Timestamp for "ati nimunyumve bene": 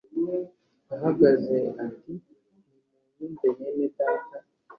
1.85-3.87